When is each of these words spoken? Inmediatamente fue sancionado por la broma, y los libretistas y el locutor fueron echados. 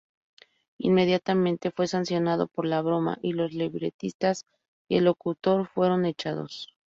Inmediatamente 0.79 1.69
fue 1.69 1.85
sancionado 1.85 2.47
por 2.47 2.65
la 2.65 2.81
broma, 2.81 3.19
y 3.21 3.33
los 3.33 3.53
libretistas 3.53 4.47
y 4.89 4.97
el 4.97 5.03
locutor 5.05 5.67
fueron 5.67 6.05
echados. 6.07 6.73